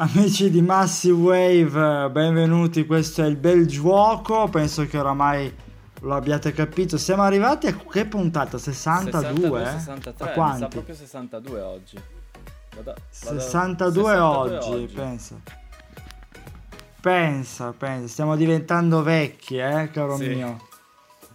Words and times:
Amici 0.00 0.48
di 0.48 0.62
Massive 0.62 1.16
Wave, 1.16 2.10
benvenuti, 2.10 2.86
questo 2.86 3.24
è 3.24 3.26
il 3.26 3.34
bel 3.34 3.66
gioco, 3.66 4.46
penso 4.46 4.86
che 4.86 4.96
oramai 4.96 5.52
lo 6.02 6.14
abbiate 6.14 6.52
capito. 6.52 6.96
Siamo 6.96 7.22
arrivati 7.22 7.66
a 7.66 7.74
che 7.74 8.06
puntata? 8.06 8.58
62? 8.58 9.20
62 9.20 9.64
63, 9.64 10.24
a 10.24 10.32
quanti? 10.34 10.66
proprio 10.68 10.94
62 10.94 11.60
oggi. 11.60 12.00
Vado, 12.76 12.94
vado 13.24 13.40
62, 13.40 13.40
62 13.40 14.18
oggi, 14.18 14.68
oggi, 14.68 14.94
pensa. 14.94 15.34
Pensa, 17.00 17.74
pensa, 17.76 18.06
stiamo 18.06 18.36
diventando 18.36 19.02
vecchi, 19.02 19.56
eh, 19.56 19.90
caro 19.92 20.16
sì. 20.16 20.28
mio. 20.28 20.60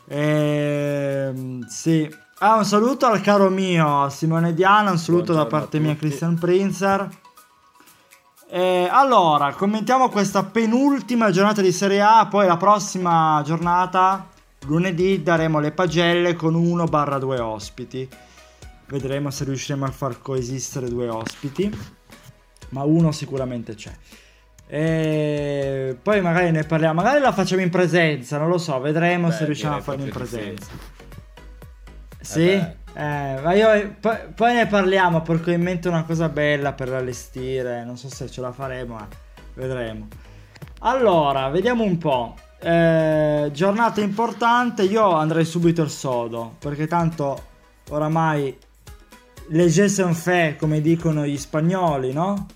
Ehm, 0.07 1.67
sì. 1.67 2.09
Ah, 2.37 2.55
un 2.55 2.65
saluto 2.65 3.07
al 3.07 3.19
caro 3.19 3.49
mio 3.49 4.07
Simone 4.07 4.53
Diana, 4.53 4.91
un 4.91 4.97
saluto 4.97 5.33
Buongiorno 5.33 5.49
da 5.51 5.57
parte 5.57 5.79
mia 5.79 5.97
Christian 5.97 6.39
Prinzer. 6.39 7.22
Eh, 8.55 8.87
allora, 8.87 9.51
commentiamo 9.55 10.09
questa 10.09 10.43
penultima 10.43 11.31
giornata 11.31 11.59
di 11.59 11.71
Serie 11.71 12.01
A, 12.01 12.27
poi 12.27 12.45
la 12.45 12.55
prossima 12.55 13.41
giornata, 13.43 14.27
lunedì, 14.67 15.23
daremo 15.23 15.59
le 15.59 15.71
pagelle 15.71 16.35
con 16.35 16.53
1-2 16.53 17.39
ospiti. 17.39 18.07
Vedremo 18.85 19.31
se 19.31 19.45
riusciremo 19.45 19.85
a 19.85 19.89
far 19.89 20.21
coesistere 20.21 20.87
due 20.87 21.09
ospiti, 21.09 21.75
ma 22.69 22.83
uno 22.83 23.11
sicuramente 23.11 23.73
c'è. 23.73 23.91
E 24.67 25.97
poi 25.99 26.21
magari 26.21 26.51
ne 26.51 26.63
parliamo, 26.63 27.01
magari 27.01 27.21
la 27.21 27.31
facciamo 27.31 27.63
in 27.63 27.71
presenza, 27.71 28.37
non 28.37 28.49
lo 28.49 28.59
so, 28.59 28.79
vedremo 28.79 29.29
Beh, 29.29 29.33
se 29.33 29.45
riusciamo 29.45 29.77
a 29.77 29.81
farlo 29.81 30.03
in 30.03 30.11
presenza. 30.11 30.69
Sì. 32.21 32.49
Eh 32.49 32.81
eh, 32.95 33.39
ma 33.41 33.53
io 33.53 33.95
poi, 33.99 34.17
poi, 34.35 34.53
ne 34.53 34.67
parliamo 34.67 35.21
perché 35.21 35.51
ho 35.51 35.53
in 35.53 35.61
mente 35.61 35.87
una 35.87 36.03
cosa 36.03 36.29
bella 36.29 36.73
per 36.73 36.93
allestire. 36.93 37.83
Non 37.83 37.97
so 37.97 38.09
se 38.09 38.29
ce 38.29 38.41
la 38.41 38.51
faremo, 38.51 38.95
ma 38.95 39.07
vedremo. 39.55 40.07
Allora, 40.79 41.49
vediamo 41.49 41.83
un 41.83 41.97
po'. 41.97 42.35
Eh, 42.59 43.49
giornata 43.51 44.01
importante. 44.01 44.83
Io 44.83 45.11
andrei 45.11 45.43
subito 45.45 45.81
al 45.81 45.89
sodo 45.89 46.55
perché 46.59 46.85
tanto 46.87 47.51
oramai 47.89 48.55
le 49.47 49.67
Jason 49.67 50.13
Fe, 50.13 50.55
come 50.57 50.79
dicono 50.79 51.25
gli 51.25 51.37
spagnoli, 51.37 52.13
no? 52.13 52.47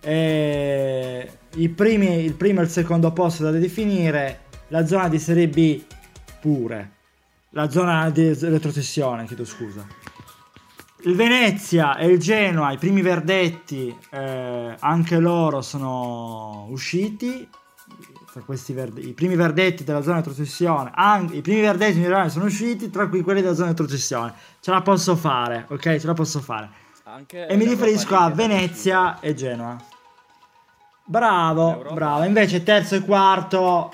E 0.00 1.30
i 1.56 1.68
primi, 1.68 2.24
il 2.24 2.34
primo 2.34 2.60
e 2.60 2.64
il 2.64 2.70
secondo 2.70 3.12
posto 3.12 3.44
da 3.44 3.50
definire. 3.50 4.40
La 4.68 4.86
zona 4.86 5.08
di 5.08 5.18
Serie 5.18 5.46
B 5.46 5.82
pure 6.40 6.93
la 7.54 7.70
zona 7.70 8.10
di 8.10 8.34
retrocessione, 8.34 9.26
chiedo 9.26 9.44
scusa. 9.44 9.86
Il 11.02 11.14
Venezia 11.14 11.96
e 11.96 12.06
il 12.06 12.18
Genoa, 12.18 12.72
i 12.72 12.78
primi 12.78 13.00
verdetti, 13.00 13.96
eh, 14.10 14.74
anche 14.78 15.18
loro 15.18 15.60
sono 15.60 16.66
usciti. 16.70 17.48
Tra 18.32 18.42
questi 18.42 18.72
verde- 18.72 19.00
I 19.02 19.12
primi 19.12 19.36
verdetti 19.36 19.84
della 19.84 20.02
zona 20.02 20.20
di 20.20 20.28
retrocessione, 20.28 20.90
anche, 20.92 21.36
i 21.36 21.40
primi 21.42 21.60
verdetti 21.60 21.96
in 21.96 22.02
generale 22.02 22.30
sono 22.30 22.46
usciti, 22.46 22.90
tra 22.90 23.06
cui 23.06 23.20
quelli 23.20 23.40
della 23.40 23.54
zona 23.54 23.70
di 23.70 23.76
retrocessione. 23.76 24.34
Ce 24.60 24.70
la 24.72 24.82
posso 24.82 25.14
fare, 25.14 25.66
ok? 25.68 25.98
Ce 25.98 26.06
la 26.06 26.14
posso 26.14 26.40
fare. 26.40 26.70
Anche 27.04 27.46
e 27.46 27.56
mi 27.56 27.66
riferisco 27.66 28.16
a 28.16 28.30
Venezia 28.30 29.20
e 29.20 29.34
Genoa. 29.34 29.76
Bravo, 31.04 31.84
bravo. 31.92 32.24
Invece 32.24 32.64
terzo 32.64 32.96
e 32.96 33.00
quarto 33.02 33.92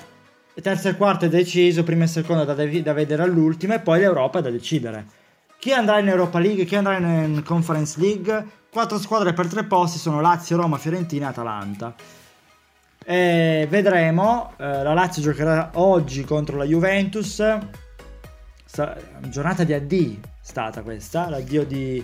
terzo 0.61 0.89
e 0.89 0.95
quarto 0.95 1.25
è 1.25 1.29
deciso, 1.29 1.83
primo 1.83 2.03
e 2.03 2.07
secondo 2.07 2.43
da, 2.43 2.53
da 2.53 2.93
vedere 2.93 3.23
all'ultimo 3.23 3.73
e 3.73 3.79
poi 3.79 3.99
l'Europa 3.99 4.39
è 4.39 4.41
da 4.41 4.49
decidere. 4.49 5.05
Chi 5.59 5.73
andrà 5.73 5.99
in 5.99 6.07
Europa 6.07 6.39
League, 6.39 6.65
chi 6.65 6.75
andrà 6.75 6.97
in 6.97 7.43
Conference 7.45 7.99
League? 7.99 8.45
Quattro 8.71 8.97
squadre 8.97 9.33
per 9.33 9.47
tre 9.47 9.63
posti 9.65 9.99
sono 9.99 10.21
Lazio, 10.21 10.57
Roma, 10.57 10.77
Fiorentina 10.77 11.27
e 11.27 11.29
Atalanta. 11.29 11.93
E 13.03 13.67
vedremo, 13.69 14.53
eh, 14.57 14.83
la 14.83 14.93
Lazio 14.93 15.21
giocherà 15.21 15.71
oggi 15.73 16.23
contro 16.23 16.57
la 16.57 16.63
Juventus. 16.63 17.43
Sa- 18.65 18.97
giornata 19.27 19.63
di 19.63 19.73
addio 19.73 20.19
stata 20.41 20.81
questa, 20.81 21.29
l'addio 21.29 21.63
di, 21.65 22.03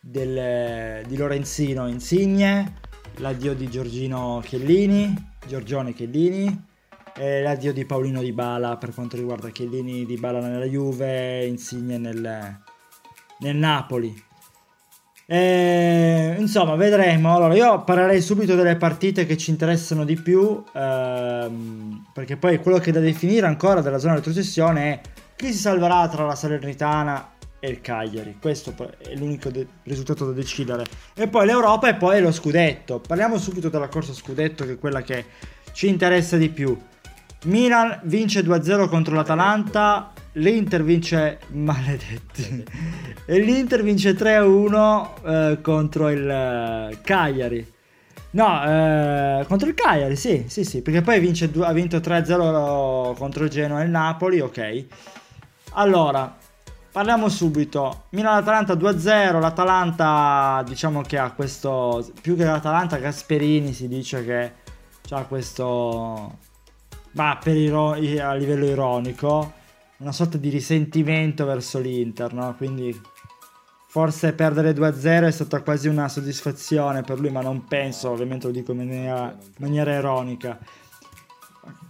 del, 0.00 1.04
di 1.06 1.16
Lorenzino 1.16 1.86
Insigne, 1.88 2.74
l'addio 3.16 3.54
di 3.54 3.68
Giorgino 3.68 4.40
Chiellini, 4.42 5.32
Giorgione 5.46 5.92
Chiellini 5.92 6.72
eh, 7.16 7.42
l'addio 7.42 7.72
di 7.72 7.84
Paolino 7.84 8.20
Di 8.20 8.32
Bala 8.32 8.76
per 8.76 8.92
quanto 8.92 9.16
riguarda 9.16 9.50
Chiellini 9.50 10.04
Di 10.04 10.16
Bala 10.16 10.40
nella 10.40 10.64
Juve, 10.64 11.44
Insigne 11.46 11.98
nel, 11.98 12.60
nel 13.38 13.56
Napoli. 13.56 14.22
Eh, 15.26 16.36
insomma, 16.38 16.74
vedremo. 16.74 17.34
Allora, 17.34 17.54
io 17.54 17.82
parlerei 17.82 18.20
subito 18.20 18.54
delle 18.54 18.76
partite 18.76 19.24
che 19.24 19.36
ci 19.36 19.50
interessano 19.50 20.04
di 20.04 20.16
più, 20.16 20.62
ehm, 20.74 22.06
perché 22.12 22.36
poi 22.36 22.58
quello 22.58 22.78
che 22.78 22.90
è 22.90 22.92
da 22.92 23.00
definire 23.00 23.46
ancora 23.46 23.80
della 23.80 23.98
zona 23.98 24.14
retrocessione 24.14 24.82
è 24.82 25.00
chi 25.36 25.52
si 25.52 25.58
salverà 25.58 26.08
tra 26.08 26.26
la 26.26 26.34
Salernitana 26.34 27.32
e 27.58 27.70
il 27.70 27.80
Cagliari. 27.80 28.36
Questo 28.38 28.74
è 28.98 29.14
l'unico 29.14 29.48
de- 29.48 29.66
risultato 29.84 30.26
da 30.26 30.32
decidere. 30.32 30.84
E 31.14 31.26
poi 31.28 31.46
l'Europa 31.46 31.88
e 31.88 31.94
poi 31.94 32.20
lo 32.20 32.30
scudetto. 32.30 33.00
Parliamo 33.00 33.38
subito 33.38 33.70
della 33.70 33.88
corsa 33.88 34.12
scudetto, 34.12 34.66
che 34.66 34.72
è 34.72 34.78
quella 34.78 35.00
che 35.00 35.24
ci 35.72 35.88
interessa 35.88 36.36
di 36.36 36.50
più. 36.50 36.78
Milan 37.44 38.00
vince 38.04 38.40
2-0 38.42 38.88
contro 38.88 39.14
l'Atalanta, 39.14 40.12
l'Inter 40.32 40.82
vince 40.82 41.40
maledetti 41.52 42.64
e 43.26 43.38
l'Inter 43.38 43.82
vince 43.82 44.12
3-1 44.12 45.08
eh, 45.24 45.60
contro 45.60 46.08
il 46.08 46.28
eh, 46.28 46.98
Cagliari. 47.02 47.72
No, 48.30 48.64
eh, 48.64 49.44
contro 49.46 49.68
il 49.68 49.74
Cagliari, 49.74 50.16
sì, 50.16 50.44
sì, 50.48 50.64
sì, 50.64 50.82
perché 50.82 51.02
poi 51.02 51.20
vince, 51.20 51.50
ha 51.60 51.72
vinto 51.72 51.98
3-0 51.98 53.14
contro 53.16 53.44
il 53.44 53.50
Genoa 53.50 53.82
e 53.82 53.84
il 53.84 53.90
Napoli, 53.90 54.40
ok. 54.40 54.84
Allora, 55.74 56.36
parliamo 56.90 57.28
subito. 57.28 58.06
Milan-Atalanta 58.10 58.74
2-0, 58.74 59.38
l'Atalanta 59.38 60.64
diciamo 60.66 61.02
che 61.02 61.18
ha 61.18 61.30
questo, 61.30 62.10
più 62.20 62.36
che 62.36 62.44
l'Atalanta, 62.44 62.96
Gasperini 62.96 63.72
si 63.72 63.86
dice 63.86 64.24
che 64.24 64.52
ha 65.10 65.24
questo 65.24 66.38
ma 67.14 67.38
iro- 67.44 67.92
a 67.92 68.34
livello 68.34 68.66
ironico, 68.66 69.52
una 69.98 70.12
sorta 70.12 70.38
di 70.38 70.48
risentimento 70.48 71.44
verso 71.44 71.78
l'Inter, 71.78 72.32
no? 72.32 72.54
Quindi 72.56 73.00
forse 73.88 74.32
perdere 74.32 74.72
2-0 74.72 75.26
è 75.26 75.30
stata 75.30 75.62
quasi 75.62 75.88
una 75.88 76.08
soddisfazione 76.08 77.02
per 77.02 77.20
lui, 77.20 77.30
ma 77.30 77.40
non 77.40 77.64
penso, 77.64 78.10
ovviamente 78.10 78.46
lo 78.46 78.52
dico 78.52 78.72
in 78.72 78.78
maniera, 78.78 79.36
maniera 79.58 79.94
ironica. 79.94 80.58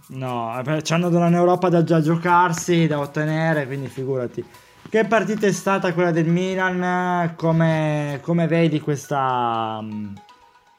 No, 0.07 0.61
ci 0.83 0.93
hanno 0.93 1.09
dato 1.09 1.25
un'Europa 1.25 1.67
da 1.67 1.83
già 1.83 1.99
giocarsi, 1.99 2.85
da 2.85 2.99
ottenere, 2.99 3.65
quindi 3.65 3.87
figurati. 3.87 4.45
Che 4.87 5.03
partita 5.05 5.47
è 5.47 5.51
stata 5.51 5.93
quella 5.93 6.11
del 6.11 6.27
Milan? 6.27 7.33
Come, 7.35 8.19
come 8.21 8.45
vedi 8.45 8.79
questa, 8.79 9.83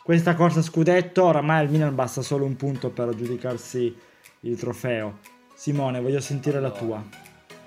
questa 0.04 0.36
corsa 0.36 0.62
scudetto? 0.62 1.24
Oramai 1.24 1.58
al 1.64 1.70
Milan 1.70 1.94
basta 1.96 2.22
solo 2.22 2.44
un 2.44 2.54
punto 2.54 2.90
per 2.90 3.08
aggiudicarsi 3.08 3.94
il 4.48 4.58
trofeo. 4.58 5.18
Simone, 5.54 6.00
voglio 6.00 6.20
sentire 6.20 6.58
allora, 6.58 6.72
la 6.72 6.78
tua. 6.78 7.04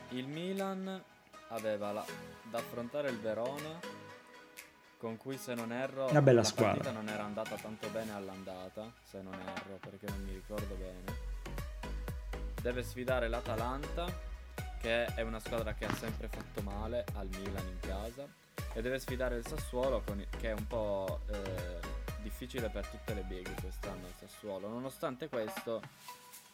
Il 0.10 0.28
Milan 0.28 1.04
aveva 1.50 1.92
la, 1.92 2.06
da 2.50 2.58
affrontare 2.60 3.10
il 3.10 3.20
Verona, 3.20 3.80
con 4.98 5.18
cui 5.18 5.38
se 5.38 5.54
non 5.54 5.72
erro 5.72 6.10
Una 6.10 6.22
bella 6.22 6.42
la 6.42 6.46
squadra. 6.46 6.74
partita 6.74 6.92
non 6.92 7.08
era 7.08 7.24
andata 7.24 7.56
tanto 7.56 7.88
bene 7.90 8.12
all'andata, 8.14 8.92
se 9.04 9.22
non 9.22 9.34
erro, 9.34 9.78
perché 9.80 10.08
non 10.08 10.24
mi 10.24 10.34
ricordo 10.34 10.76
bene. 10.76 11.28
Deve 12.62 12.84
sfidare 12.84 13.28
l'Atalanta, 13.28 14.06
che 14.80 15.06
è 15.06 15.22
una 15.22 15.40
squadra 15.40 15.74
che 15.74 15.86
ha 15.86 15.94
sempre 15.96 16.28
fatto 16.28 16.62
male 16.62 17.06
al 17.16 17.28
Milan 17.28 17.68
in 17.68 17.80
casa, 17.80 18.28
e 18.74 18.82
deve 18.82 19.00
sfidare 19.00 19.38
il 19.38 19.48
Sassuolo, 19.48 20.02
con, 20.06 20.24
che 20.40 20.50
è 20.50 20.54
un 20.54 20.68
po' 20.68 21.22
eh, 21.30 21.80
difficile 22.22 22.70
per 22.70 22.86
tutte 22.86 23.14
le 23.14 23.22
big 23.22 23.50
quest'anno 23.60 24.06
il 24.06 24.14
Sassuolo. 24.20 24.68
Nonostante 24.68 25.30
questo 25.30 25.82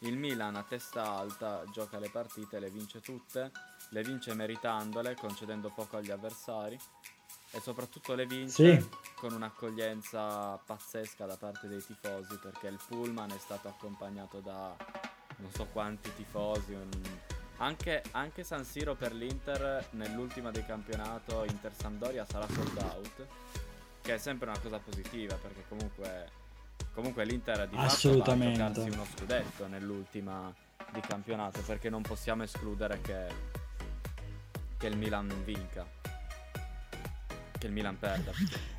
il 0.06 0.16
Milan 0.16 0.56
a 0.56 0.62
testa 0.62 1.16
alta 1.16 1.64
gioca 1.72 1.98
le 1.98 2.10
partite, 2.10 2.58
le 2.58 2.70
vince 2.70 3.00
tutte, 3.00 3.50
le 3.90 4.02
vince 4.02 4.34
meritandole, 4.34 5.14
concedendo 5.14 5.70
poco 5.74 5.96
agli 5.96 6.10
avversari 6.10 6.78
e 7.52 7.60
soprattutto 7.60 8.14
le 8.14 8.26
vince 8.26 8.80
sì. 8.80 8.88
con 9.14 9.32
un'accoglienza 9.32 10.58
pazzesca 10.58 11.26
da 11.26 11.36
parte 11.36 11.68
dei 11.68 11.82
tifosi 11.84 12.38
perché 12.38 12.66
il 12.66 12.78
pullman 12.86 13.30
è 13.30 13.38
stato 13.38 13.68
accompagnato 13.68 14.40
da 14.40 14.76
non 15.38 15.50
so 15.52 15.66
quanti 15.66 16.12
tifosi. 16.14 16.72
Un... 16.72 16.90
Anche, 17.58 18.02
anche, 18.12 18.44
San 18.44 18.64
Siro 18.64 18.94
per 18.94 19.14
l'Inter 19.14 19.88
nell'ultima 19.92 20.50
del 20.50 20.66
campionato 20.66 21.44
Inter 21.44 21.74
Sampdoria 21.74 22.26
sarà 22.26 22.46
sold 22.48 22.76
out, 22.78 23.26
che 24.02 24.14
è 24.14 24.18
sempre 24.18 24.48
una 24.50 24.58
cosa 24.58 24.78
positiva 24.78 25.36
perché 25.36 25.64
comunque 25.68 26.44
Comunque 26.96 27.26
l'Inter 27.26 27.68
di 27.68 27.76
fatto 27.76 28.16
va 28.16 28.24
a 28.24 28.52
giocarsi 28.52 28.88
uno 28.90 29.04
scudetto 29.14 29.66
nell'ultima 29.68 30.50
di 30.92 31.00
campionato 31.00 31.60
perché 31.66 31.90
non 31.90 32.00
possiamo 32.00 32.42
escludere 32.42 33.00
che, 33.02 33.26
che 34.78 34.86
il 34.86 34.96
Milan 34.96 35.30
vinca. 35.44 35.86
che 37.58 37.66
il 37.66 37.72
Milan 37.72 37.98
perda. 37.98 38.30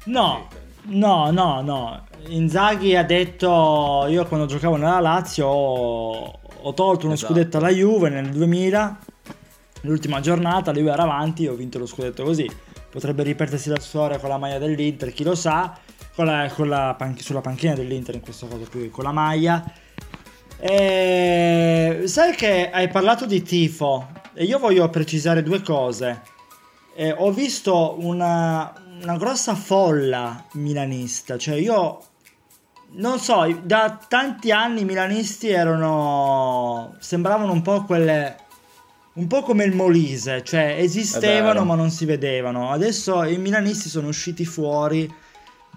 No, 0.05 0.47
no, 0.85 1.29
no, 1.29 1.61
no. 1.61 2.07
Inzaghi 2.29 2.95
ha 2.95 3.03
detto, 3.05 4.05
io 4.09 4.25
quando 4.25 4.47
giocavo 4.47 4.77
nella 4.77 4.99
Lazio 4.99 5.45
ho, 5.45 6.39
ho 6.61 6.73
tolto 6.73 7.05
uno 7.05 7.13
Esatto. 7.13 7.33
scudetto 7.33 7.57
alla 7.57 7.69
Juve 7.69 8.09
nel 8.09 8.31
2000, 8.31 8.99
l'ultima 9.81 10.21
giornata, 10.21 10.71
la 10.71 10.79
Juve 10.79 10.91
era 10.91 11.03
avanti, 11.03 11.45
ho 11.45 11.53
vinto 11.53 11.77
lo 11.77 11.85
scudetto 11.85 12.23
così. 12.23 12.49
Potrebbe 12.89 13.21
ripetersi 13.21 13.69
la 13.69 13.79
storia 13.79 14.17
con 14.17 14.29
la 14.29 14.37
maglia 14.39 14.57
dell'Inter, 14.57 15.11
chi 15.13 15.23
lo 15.23 15.35
sa, 15.35 15.77
con 16.17 16.25
la, 16.25 16.51
con 16.51 16.67
la 16.67 16.95
panch- 16.97 17.21
sulla 17.21 17.41
panchina 17.41 17.75
dell'Inter 17.75 18.15
in 18.15 18.21
questo 18.21 18.47
caso 18.47 18.65
che 18.71 18.89
con 18.89 19.03
la 19.03 19.11
maglia. 19.11 19.63
E... 20.59 22.01
Sai 22.05 22.33
che 22.35 22.71
hai 22.71 22.87
parlato 22.87 23.27
di 23.27 23.43
tifo 23.43 24.07
e 24.33 24.45
io 24.45 24.57
voglio 24.57 24.89
precisare 24.89 25.43
due 25.43 25.61
cose. 25.61 26.23
Eh, 26.95 27.11
ho 27.15 27.31
visto 27.31 27.97
una, 27.99 28.73
una 29.03 29.15
grossa 29.17 29.53
folla 29.53 30.43
milanista, 30.53 31.37
cioè 31.37 31.53
io 31.53 32.01
non 32.93 33.19
so, 33.19 33.45
da 33.61 33.99
tanti 34.07 34.51
anni 34.51 34.81
i 34.81 34.85
milanisti 34.85 35.49
erano 35.49 36.95
sembravano 36.97 37.51
un 37.51 37.61
po' 37.61 37.83
quelle 37.83 38.37
un 39.13 39.27
po' 39.27 39.43
come 39.43 39.65
il 39.65 39.75
Molise, 39.75 40.43
cioè 40.43 40.77
esistevano 40.79 41.63
ma 41.63 41.75
non 41.75 41.91
si 41.91 42.05
vedevano. 42.05 42.71
Adesso 42.71 43.23
i 43.25 43.37
milanisti 43.37 43.87
sono 43.87 44.07
usciti 44.07 44.45
fuori. 44.45 45.25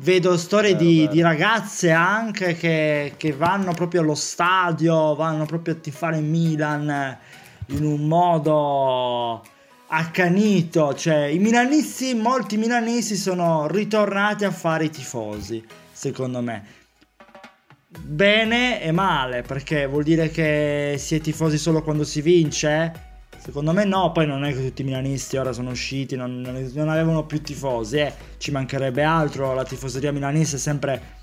Vedo 0.02 0.38
storie 0.38 0.72
Vero, 0.72 0.84
di, 0.84 1.08
di 1.08 1.20
ragazze 1.20 1.90
anche 1.90 2.54
che, 2.54 3.14
che 3.18 3.32
vanno 3.32 3.74
proprio 3.74 4.00
allo 4.00 4.14
stadio, 4.14 5.14
vanno 5.14 5.44
proprio 5.44 5.74
a 5.74 5.76
tifare 5.76 6.20
Milan 6.20 7.18
in 7.66 7.84
un 7.84 8.08
modo 8.08 9.44
accanito. 9.88 10.94
Cioè, 10.94 11.26
i 11.26 11.38
milanisti, 11.38 12.14
molti 12.14 12.56
milanisti 12.56 13.14
sono 13.14 13.66
ritornati 13.66 14.46
a 14.46 14.50
fare 14.50 14.84
i 14.84 14.90
tifosi, 14.90 15.62
secondo 15.92 16.40
me. 16.40 16.64
Bene 17.86 18.80
e 18.80 18.92
male, 18.92 19.42
perché 19.42 19.84
vuol 19.86 20.04
dire 20.04 20.30
che 20.30 20.94
si 20.98 21.16
è 21.16 21.20
tifosi 21.20 21.58
solo 21.58 21.82
quando 21.82 22.04
si 22.04 22.22
vince? 22.22 23.09
Secondo 23.50 23.72
me 23.72 23.84
no, 23.84 24.12
poi 24.12 24.28
non 24.28 24.44
è 24.44 24.52
che 24.52 24.66
tutti 24.68 24.82
i 24.82 24.84
milanisti 24.84 25.36
ora 25.36 25.50
sono 25.50 25.70
usciti, 25.70 26.14
non, 26.14 26.40
non- 26.40 26.70
non 26.72 26.88
avevano 26.88 27.26
più 27.26 27.42
tifosi, 27.42 27.96
eh. 27.96 28.14
ci 28.38 28.52
mancherebbe 28.52 29.02
altro, 29.02 29.54
la 29.54 29.64
tifoseria 29.64 30.12
milanese 30.12 30.54
è 30.54 30.58
sempre 30.60 31.16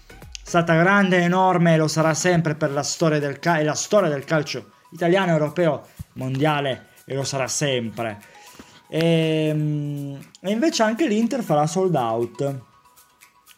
stata 0.44 0.76
grande, 0.76 1.20
enorme 1.20 1.76
e 1.76 1.78
lo 1.78 1.88
sarà 1.88 2.14
sempre 2.14 2.56
per 2.56 2.72
la 2.72 2.84
storia 2.84 3.18
del, 3.20 3.40
ca- 3.40 3.60
e 3.60 3.64
la 3.64 3.76
storia 3.76 4.10
del 4.10 4.26
calcio 4.26 4.72
italiano, 4.92 5.32
europeo, 5.32 5.88
mondiale 6.16 6.88
e 7.06 7.16
lo 7.16 7.24
sarà 7.24 7.48
sempre. 7.48 8.20
E, 8.90 10.20
e 10.42 10.52
invece 10.52 10.84
anche 10.84 11.08
l'Inter 11.08 11.42
farà 11.42 11.66
sold 11.66 11.96
out. 11.96 12.56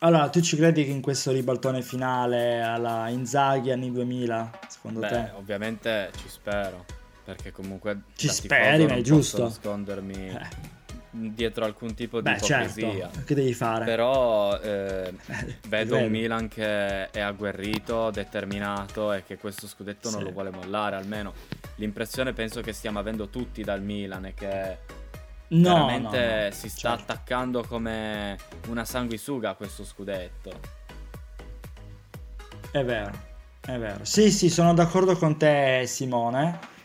Allora, 0.02 0.30
tu 0.30 0.42
ci 0.42 0.56
credi 0.56 0.86
che 0.86 0.92
in 0.92 1.02
questo 1.02 1.32
ribaltone 1.32 1.82
finale 1.82 2.62
alla 2.62 3.10
Inzaghi 3.10 3.72
anni 3.72 3.92
2000, 3.92 4.52
secondo 4.68 5.00
Beh, 5.00 5.08
te? 5.08 5.32
ovviamente 5.36 6.12
ci 6.22 6.30
spero. 6.30 6.99
Perché 7.30 7.52
comunque 7.52 8.02
Ci 8.16 8.28
speri, 8.28 8.86
ma 8.86 8.92
è 8.92 8.94
non 8.96 9.04
giusto. 9.04 9.38
posso 9.38 9.50
nascondermi 9.50 10.30
Eh, 10.30 10.48
dietro 11.12 11.64
alcun 11.64 11.94
tipo 11.94 12.22
di 12.22 12.24
beh, 12.32 12.38
ipocrisia. 12.38 12.92
certo, 13.12 13.24
che 13.24 13.36
devi 13.36 13.54
fare? 13.54 13.86
Però 13.86 14.60
eh, 14.60 15.14
vedo 15.68 15.94
Vero. 15.94 16.06
un 16.06 16.12
Milan 16.12 16.48
che 16.48 17.12
è 17.12 17.20
agguerrito, 17.20 18.10
determinato 18.10 19.14
e 19.14 19.24
che 19.24 19.38
questo 19.38 19.68
scudetto 19.68 20.10
non 20.10 20.22
Sì. 20.22 20.26
lo 20.26 20.32
vuole 20.32 20.50
mollare. 20.50 20.96
Almeno 20.96 21.34
l'impressione 21.76 22.34
penso 22.34 22.62
che 22.62 22.74
stiamo 22.74 22.98
avendo 22.98 23.28
tutti 23.28 23.62
dal 23.64 23.84
Milan 23.84 24.26
e 24.26 24.34
che 24.34 24.78
No, 25.50 25.74
veramente 25.74 26.38
no, 26.40 26.44
no, 26.46 26.52
si 26.52 26.68
sta 26.70 26.90
certo. 26.96 27.12
attaccando 27.12 27.64
come 27.64 28.38
una 28.70 28.86
sanguisuga 28.86 29.52
a 29.52 29.54
questo 29.54 29.84
scudetto. 29.86 30.78
È 32.72 32.84
vero, 32.84 33.12
è 33.62 33.78
vero. 33.78 34.00
Sì, 34.04 34.32
sì, 34.32 34.50
sono 34.50 34.74
d'accordo 34.74 35.16
con 35.16 35.38
te, 35.38 35.84
Simone. 35.88 36.78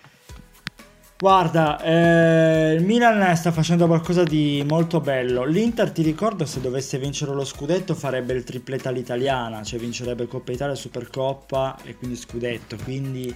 Guarda, 1.16 1.81
eh, 1.81 2.75
il 2.75 2.84
Milan 2.84 3.34
sta 3.37 3.52
facendo 3.52 3.87
qualcosa 3.87 4.25
di 4.25 4.64
molto 4.69 5.00
bello. 5.00 5.44
L'Inter, 5.44 5.90
ti 5.93 6.02
ricordo, 6.02 6.44
se 6.44 6.61
dovesse 6.61 6.99
vincere 6.99 7.32
lo 7.32 7.44
scudetto 7.44 7.94
farebbe 7.94 8.32
il 8.34 8.43
tripletta 8.44 8.88
all'italiana, 8.88 9.62
cioè 9.62 9.78
vincerebbe 9.78 10.26
Coppa 10.26 10.52
Italia, 10.52 10.75
Supercoppa 10.75 11.78
e 11.84 11.94
quindi 11.96 12.16
scudetto. 12.16 12.76
Quindi, 12.82 13.34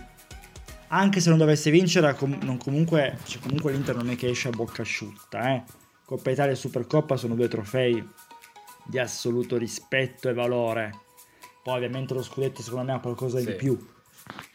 anche 0.89 1.21
se 1.21 1.29
non 1.31 1.39
dovesse 1.39 1.71
vincere, 1.71 2.15
com- 2.15 2.39
non 2.43 2.59
comunque, 2.59 3.17
cioè, 3.25 3.41
comunque 3.41 3.73
l'Inter 3.73 3.95
non 3.97 4.11
è 4.11 4.17
che 4.17 4.29
esce 4.29 4.49
a 4.49 4.53
bocca 4.53 4.83
asciutta. 4.83 5.55
Eh. 5.55 5.63
Coppa 6.05 6.31
Italia 6.31 6.53
e 6.53 6.57
Supercoppa 6.57 7.17
sono 7.17 7.37
due 7.37 7.49
trofei 7.49 8.07
di 8.85 8.99
assoluto 8.99 9.57
rispetto 9.57 10.29
e 10.29 10.35
valore. 10.35 10.91
Poi 11.63 11.77
ovviamente 11.77 12.13
lo 12.13 12.23
scudetto 12.23 12.61
secondo 12.61 12.87
me 12.87 12.93
ha 12.99 13.01
qualcosa 13.01 13.39
Sì. 13.39 13.47
di 13.47 13.53
più. 13.53 13.79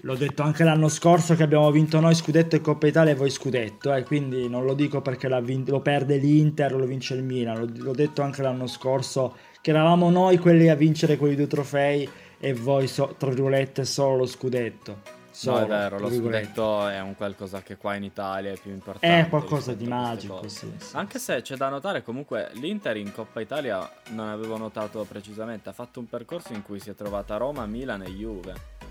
L'ho 0.06 0.16
detto 0.16 0.42
anche 0.42 0.66
l'anno 0.66 0.90
scorso 0.90 1.34
che 1.34 1.44
abbiamo 1.44 1.72
vinto 1.72 1.98
noi 2.02 2.14
scudetto 2.14 2.58
e 2.58 2.62
Coppa 2.62 2.88
Italia 2.88 3.14
e 3.14 3.16
voi 3.16 3.30
scudetto, 3.30 3.94
eh, 3.94 4.04
quindi 4.04 4.50
non 4.50 4.66
lo 4.66 4.74
dico 4.74 5.02
perché 5.02 5.30
vin- 5.42 5.64
lo 5.66 5.80
perde 5.80 6.18
l'Inter 6.18 6.74
o 6.74 6.78
lo 6.78 6.86
vince 6.86 7.14
il 7.14 7.24
Milan, 7.24 7.58
l'ho, 7.58 7.70
l'ho 7.74 7.94
detto 7.94 8.22
anche 8.22 8.42
l'anno 8.42 8.68
scorso 8.68 9.38
che 9.62 9.70
eravamo 9.70 10.10
noi 10.10 10.40
quelli 10.40 10.68
a 10.68 10.76
vincere 10.76 11.16
quei 11.16 11.38
due 11.38 11.48
trofei 11.48 12.10
e 12.38 12.54
voi, 12.54 12.88
so- 12.88 13.16
tra 13.18 13.30
virgolette, 13.30 13.86
solo 13.86 14.18
lo 14.18 14.26
scudetto. 14.26 15.22
Solo, 15.32 15.60
no, 15.60 15.64
è 15.64 15.68
vero, 15.68 16.00
lo 16.00 16.12
scudetto 16.12 16.88
è 16.90 17.00
un 17.00 17.16
qualcosa 17.16 17.62
che 17.62 17.78
qua 17.78 17.96
in 17.96 18.04
Italia 18.04 18.52
è 18.52 18.58
più 18.62 18.72
importante. 18.72 19.26
È 19.26 19.30
qualcosa 19.30 19.74
di 19.74 19.88
magico, 19.88 20.50
sì, 20.50 20.70
sì. 20.78 20.98
Anche 20.98 21.18
se 21.18 21.42
c'è 21.42 21.56
da 21.56 21.70
notare 21.70 22.04
comunque 22.04 22.50
l'Inter 22.56 22.98
in 22.98 23.14
Coppa 23.14 23.40
Italia 23.40 23.90
non 24.10 24.28
avevo 24.28 24.58
notato 24.58 25.06
precisamente, 25.06 25.70
ha 25.70 25.74
fatto 25.74 26.02
un 26.02 26.08
percorso 26.08 26.52
in 26.52 26.62
cui 26.62 26.82
si 26.82 26.90
è 26.90 26.94
trovata 26.94 27.38
Roma, 27.38 27.66
Milan 27.66 28.02
e 28.02 28.10
Juve. 28.10 28.83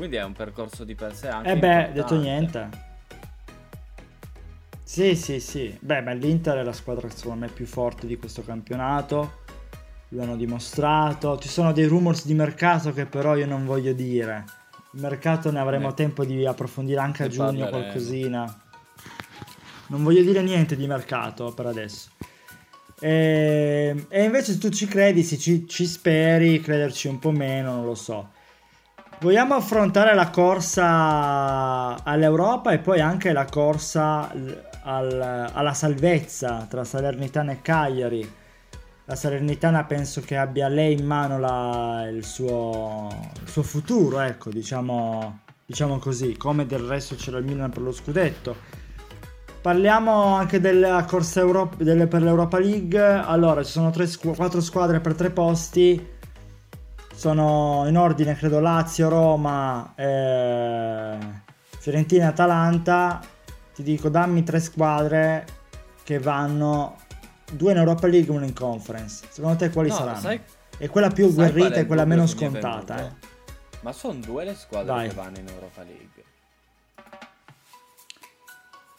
Quindi 0.00 0.16
è 0.16 0.24
un 0.24 0.32
percorso 0.32 0.84
di 0.84 0.94
per 0.94 1.14
sé 1.14 1.28
anche 1.28 1.50
Eh 1.50 1.58
beh, 1.58 1.66
importante. 1.66 1.92
detto 1.92 2.16
niente. 2.18 2.68
Sì, 4.82 5.14
sì, 5.14 5.40
sì. 5.40 5.76
Beh, 5.78 6.00
ma 6.00 6.12
l'Inter 6.12 6.56
è 6.56 6.62
la 6.62 6.72
squadra 6.72 7.06
secondo 7.10 7.40
me 7.44 7.52
più 7.52 7.66
forte 7.66 8.06
di 8.06 8.16
questo 8.16 8.42
campionato. 8.42 9.42
Lo 10.08 10.22
hanno 10.22 10.36
dimostrato. 10.36 11.36
Ci 11.38 11.48
sono 11.50 11.72
dei 11.72 11.84
rumors 11.84 12.24
di 12.24 12.32
mercato 12.32 12.94
che 12.94 13.04
però 13.04 13.36
io 13.36 13.44
non 13.44 13.66
voglio 13.66 13.92
dire. 13.92 14.44
Il 14.92 15.02
mercato 15.02 15.50
ne 15.52 15.60
avremo 15.60 15.88
Ne- 15.88 15.94
tempo 15.94 16.24
di 16.24 16.46
approfondire 16.46 16.98
anche 17.00 17.24
a 17.24 17.26
ne 17.26 17.32
giugno 17.32 17.50
parleremo. 17.50 17.68
qualcosina. 17.68 18.60
Non 19.88 20.02
voglio 20.02 20.22
dire 20.22 20.40
niente 20.40 20.76
di 20.76 20.86
mercato 20.86 21.52
per 21.52 21.66
adesso. 21.66 22.08
E, 22.98 24.06
e 24.08 24.22
invece 24.24 24.52
se 24.52 24.58
tu 24.58 24.70
ci 24.70 24.86
credi, 24.86 25.22
se 25.22 25.36
ci, 25.36 25.68
ci 25.68 25.84
speri, 25.84 26.58
crederci 26.62 27.06
un 27.06 27.18
po' 27.18 27.32
meno, 27.32 27.74
non 27.74 27.84
lo 27.84 27.94
so. 27.94 28.30
Vogliamo 29.20 29.54
affrontare 29.54 30.14
la 30.14 30.30
corsa 30.30 32.02
all'Europa 32.02 32.72
e 32.72 32.78
poi 32.78 33.00
anche 33.00 33.32
la 33.32 33.44
corsa 33.44 34.30
al- 34.82 35.50
alla 35.52 35.74
salvezza 35.74 36.66
tra 36.68 36.84
Salernitana 36.84 37.52
e 37.52 37.60
Cagliari. 37.60 38.34
La 39.04 39.14
Salernitana 39.14 39.84
penso 39.84 40.22
che 40.22 40.38
abbia 40.38 40.68
lei 40.68 40.98
in 40.98 41.04
mano 41.04 41.38
la- 41.38 42.08
il, 42.10 42.24
suo, 42.24 43.08
il 43.42 43.48
suo 43.48 43.62
futuro, 43.62 44.20
ecco, 44.20 44.48
diciamo, 44.48 45.40
diciamo 45.66 45.98
così, 45.98 46.36
come 46.38 46.64
del 46.64 46.80
resto 46.80 47.14
c'era 47.16 47.36
il 47.38 47.44
Milan 47.44 47.68
per 47.70 47.82
lo 47.82 47.92
scudetto. 47.92 48.56
Parliamo 49.60 50.34
anche 50.36 50.60
della 50.60 51.04
corsa 51.04 51.40
Euro- 51.40 51.72
delle- 51.76 52.06
per 52.06 52.22
l'Europa 52.22 52.58
League. 52.58 52.98
Allora, 52.98 53.62
ci 53.62 53.72
sono 53.72 53.90
tre 53.90 54.06
squ- 54.06 54.34
quattro 54.34 54.62
squadre 54.62 55.00
per 55.00 55.14
tre 55.14 55.28
posti. 55.28 56.18
Sono 57.20 57.84
in 57.86 57.98
ordine, 57.98 58.34
credo, 58.34 58.60
Lazio, 58.60 59.10
Roma, 59.10 59.92
eh, 59.94 61.18
Fiorentina 61.78 62.28
Atalanta. 62.28 63.20
Ti 63.74 63.82
dico, 63.82 64.08
dammi 64.08 64.42
tre 64.42 64.58
squadre 64.58 65.44
che 66.02 66.18
vanno, 66.18 66.96
due 67.52 67.72
in 67.72 67.76
Europa 67.76 68.06
League 68.06 68.32
e 68.32 68.36
una 68.38 68.46
in 68.46 68.54
Conference. 68.54 69.26
Secondo 69.28 69.58
te 69.58 69.68
quali 69.68 69.90
No, 69.90 69.96
saranno? 69.96 70.18
sai- 70.18 70.40
E 70.78 70.88
quella 70.88 71.10
più 71.10 71.30
guerrita 71.34 71.74
e 71.74 71.84
quella 71.84 72.06
meno 72.06 72.26
scontata, 72.26 73.04
eh. 73.06 73.10
Ma 73.82 73.92
sono 73.92 74.18
due 74.20 74.44
le 74.44 74.54
squadre 74.54 74.90
Vai. 74.90 75.08
che 75.10 75.14
vanno 75.14 75.38
in 75.40 75.46
Europa 75.46 75.82
League. 75.82 76.24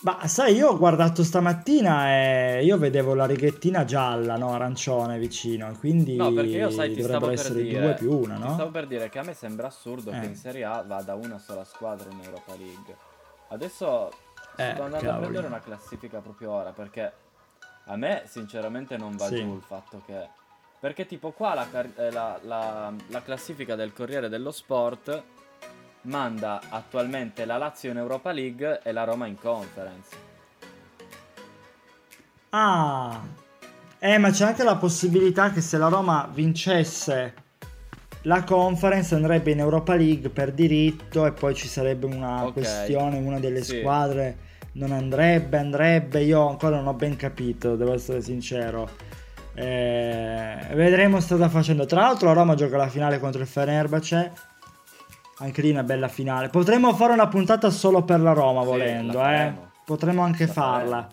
Ma 0.04 0.26
sai, 0.28 0.56
io 0.56 0.70
ho 0.70 0.78
guardato 0.78 1.24
stamattina 1.24 2.08
e 2.10 2.64
io 2.66 2.78
vedevo 2.80 3.14
la 3.14 3.28
righettina 3.28 3.86
gialla, 3.86 4.36
no? 4.36 4.52
Arancione 4.54 5.20
vicino. 5.20 5.72
Quindi 5.78 6.16
No, 6.16 6.34
perché 6.34 6.58
io 6.58 6.72
sai, 6.72 6.92
ti 6.94 7.02
dovrebbero 7.02 7.26
per 7.32 7.40
essere 7.40 7.62
dire 7.62 7.82
due 7.82 7.94
più 7.94 8.12
una, 8.12 8.36
no? 8.38 8.54
stavo 8.54 8.72
per 8.72 8.88
dire 8.88 9.10
che 9.10 9.20
a 9.20 9.24
me 9.24 9.36
sembra 9.36 9.68
assurdo 9.68 10.10
Eh. 10.10 10.20
che 10.20 10.26
in 10.26 10.36
Serie 10.36 10.64
A 10.66 10.82
vada 10.82 11.14
una 11.14 11.38
sola 11.38 11.64
squadra 11.64 12.10
in 12.10 12.20
Europa 12.24 12.56
League. 12.58 12.96
Adesso 13.50 14.10
Eh, 14.56 14.72
sto 14.74 14.82
andando 14.84 14.96
a 14.98 15.00
cavoli. 15.02 15.20
prendere 15.20 15.46
una 15.48 15.60
classifica 15.60 16.18
proprio 16.20 16.52
ora 16.52 16.72
perché 16.72 17.12
a 17.86 17.96
me 17.96 18.24
sinceramente 18.26 18.98
non 18.98 19.16
va 19.16 19.28
Sì. 19.28 19.36
giù 19.36 19.54
il 19.56 19.62
fatto 19.66 20.02
che 20.06 20.30
perché 20.80 21.06
tipo 21.06 21.30
qua 21.32 21.54
la, 21.54 21.68
eh, 21.96 22.12
la- 22.12 22.40
la- 22.42 22.92
la 23.10 23.22
classifica 23.22 23.76
del 23.76 23.94
Corriere 23.94 24.30
dello 24.30 24.50
Sport 24.50 25.24
manda 26.04 26.62
attualmente 26.70 27.46
la 27.46 27.58
Lazio 27.58 27.92
in 27.92 27.98
Europa 27.98 28.32
League 28.32 28.80
e 28.84 28.92
la 28.92 29.04
Roma 29.04 29.28
in 29.28 29.38
Conference. 29.40 30.30
Ah, 32.50 33.20
Eh, 34.04 34.18
ma 34.18 34.32
c'è 34.32 34.46
anche 34.46 34.64
la 34.64 34.78
possibilità 34.78 35.52
che 35.52 35.62
se 35.62 35.78
la 35.78 35.88
Roma 35.88 36.28
vincesse 36.34 37.36
la 38.24 38.44
conference 38.44 39.14
andrebbe 39.14 39.52
in 39.52 39.60
Europa 39.60 39.94
League 39.96 40.30
per 40.30 40.52
diritto 40.54 41.26
e 41.28 41.32
poi 41.34 41.54
ci 41.54 41.68
sarebbe 41.68 42.08
una 42.08 42.46
Ok. 42.46 42.54
questione, 42.54 43.20
una 43.20 43.40
delle 43.40 43.62
Sì. 43.62 43.78
squadre 43.78 44.38
non 44.74 44.92
andrebbe, 44.92 45.58
andrebbe, 45.58 46.22
io 46.24 46.48
ancora 46.48 46.78
non 46.78 46.88
ho 46.88 46.94
ben 46.94 47.16
capito, 47.16 47.76
devo 47.76 47.94
essere 47.94 48.22
sincero. 48.22 48.90
Eh, 49.54 50.58
vedremo 50.74 51.20
strada 51.20 51.48
facendo. 51.50 51.86
Tra 51.86 52.02
l'altro 52.02 52.28
la 52.28 52.34
Roma 52.34 52.56
gioca 52.56 52.78
la 52.78 52.88
finale 52.88 53.20
contro 53.20 53.42
il 53.42 53.48
Fenerbahce. 53.48 54.32
Anche 55.42 55.62
lì 55.62 55.72
una 55.72 55.84
bella 55.84 56.08
finale. 56.08 56.50
Potremmo 56.50 56.94
fare 56.94 57.14
una 57.14 57.28
puntata 57.28 57.70
solo 57.72 58.04
per 58.04 58.20
la 58.20 58.34
Roma 58.34 58.62
Sì, 58.62 58.68
volendo, 58.68 59.18
la 59.18 59.32
eh. 59.34 59.38
faremo. 59.38 59.70
Potremmo 59.86 60.22
anche 60.24 60.46
La 60.46 60.52
farla. 60.54 61.08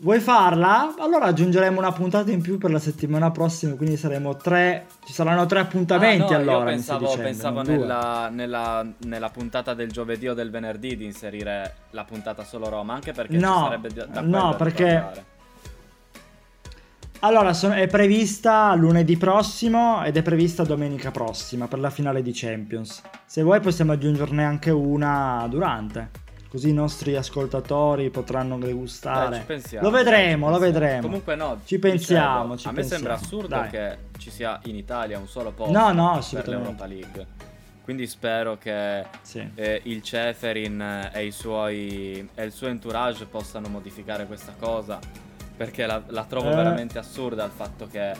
Vuoi 0.00 0.18
farla? 0.18 0.94
Allora 0.98 1.26
aggiungeremo 1.26 1.78
una 1.78 1.92
puntata 1.92 2.32
in 2.32 2.40
più 2.42 2.58
per 2.58 2.72
la 2.72 2.80
settimana 2.80 3.30
prossima, 3.30 3.74
quindi 3.76 3.96
saremo 3.96 4.34
tre. 4.36 4.86
Ci 5.04 5.12
saranno 5.12 5.46
tre 5.46 5.60
appuntamenti 5.60 6.32
Ah, 6.32 6.36
no, 6.38 6.42
allora. 6.42 6.58
Io 6.70 6.76
pensavo, 6.76 7.04
dicendo, 7.04 7.22
pensavo 7.22 7.62
nella, 7.62 8.28
nella- 8.28 8.84
nella 9.04 9.28
puntata 9.28 9.72
del 9.74 9.92
giovedì 9.92 10.26
o 10.26 10.34
del 10.34 10.50
venerdì 10.50 10.96
di 10.96 11.04
inserire 11.04 11.74
la 11.90 12.02
puntata 12.02 12.42
solo 12.42 12.68
Roma, 12.68 12.94
anche 12.94 13.12
perché 13.12 13.36
No, 13.36 13.52
ci 13.54 13.62
sarebbe 13.64 13.88
da, 13.92 14.20
no, 14.22 14.56
perché-. 14.56 15.32
Allora, 17.20 17.54
sono- 17.54 17.74
è 17.74 17.86
prevista 17.86 18.74
lunedì 18.74 19.16
prossimo 19.16 20.04
ed 20.04 20.16
è 20.16 20.22
prevista 20.22 20.62
domenica 20.62 21.10
prossima 21.10 21.68
per 21.68 21.78
la 21.78 21.88
finale 21.90 22.20
di 22.22 22.32
Champions. 22.34 23.00
Se 23.24 23.42
vuoi 23.42 23.60
possiamo 23.60 23.92
aggiungerne 23.92 24.44
anche 24.44 24.70
una 24.70 25.46
durante. 25.48 26.22
Così 26.50 26.68
i 26.68 26.72
nostri 26.74 27.16
ascoltatori 27.16 28.10
potranno 28.10 28.58
degustare. 28.58 29.30
Dai, 29.30 29.38
ci 29.40 29.44
pensiamo, 29.46 29.88
lo 29.88 29.96
vedremo, 29.96 30.50
lo 30.50 30.58
vedremo. 30.58 31.02
Comunque 31.02 31.34
no, 31.34 31.60
Ci 31.64 31.76
dicevo, 31.76 31.88
pensiamo, 31.88 32.56
ci 32.56 32.68
a 32.68 32.72
me 32.72 32.82
sembra 32.84 33.14
assurdo 33.14 33.48
Dai. 33.48 33.70
che 33.70 33.96
ci 34.18 34.30
sia 34.30 34.60
in 34.64 34.76
Italia 34.76 35.18
un 35.18 35.26
solo 35.26 35.50
posto 35.50 35.72
No, 35.72 35.90
no, 35.92 36.20
per 36.30 36.46
l'Europa 36.46 36.86
League. 36.86 37.26
Quindi 37.82 38.06
spero 38.06 38.56
che 38.56 39.04
Sì. 39.22 39.50
eh, 39.56 39.80
il 39.84 40.02
Ceferin 40.02 40.80
eh, 40.80 41.10
e, 41.12 41.26
i 41.26 41.32
suoi, 41.32 42.28
e 42.34 42.44
il 42.44 42.52
suo 42.52 42.68
entourage 42.68 43.24
possano 43.26 43.66
modificare 43.68 44.26
questa 44.26 44.54
cosa 44.58 44.98
perché 45.56 45.86
la, 45.86 46.02
la 46.08 46.24
trovo 46.24 46.50
Eh. 46.50 46.54
veramente 46.54 46.98
assurda 46.98 47.44
il 47.44 47.50
fatto 47.52 47.86
che 47.86 48.12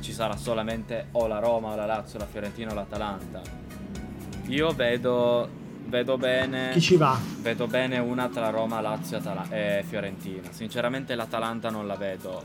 ci 0.00 0.12
sarà 0.12 0.36
solamente 0.36 1.08
o 1.12 1.26
la 1.26 1.38
Roma 1.38 1.72
o 1.72 1.76
la 1.76 1.86
Lazio, 1.86 2.18
la 2.18 2.26
Fiorentina 2.26 2.72
o 2.72 2.74
l'Atalanta. 2.74 3.40
Io 4.48 4.70
vedo, 4.72 5.48
vedo 5.86 6.18
bene 6.18 6.70
Chi 6.72 6.80
ci 6.80 6.96
va? 6.96 7.18
vedo 7.40 7.66
bene 7.66 7.98
una 7.98 8.28
tra 8.28 8.50
Roma, 8.50 8.80
Lazio 8.80 9.16
Atala- 9.16 9.46
e 9.48 9.82
Fiorentina. 9.88 10.50
Sinceramente 10.52 11.14
l'Atalanta 11.14 11.70
non 11.70 11.86
la 11.86 11.96
vedo 11.96 12.42